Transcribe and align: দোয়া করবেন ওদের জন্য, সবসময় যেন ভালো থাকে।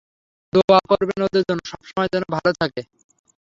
দোয়া 0.53 0.79
করবেন 0.89 1.19
ওদের 1.27 1.43
জন্য, 1.49 1.61
সবসময় 1.71 2.09
যেন 2.13 2.23
ভালো 2.35 2.51
থাকে। 2.61 2.81